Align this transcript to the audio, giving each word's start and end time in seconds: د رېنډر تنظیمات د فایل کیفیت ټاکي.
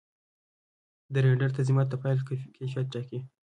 د 1.13 1.15
رېنډر 1.23 1.49
تنظیمات 1.55 1.87
د 1.89 1.93
فایل 2.01 2.19
کیفیت 2.59 2.85
ټاکي. 2.93 3.19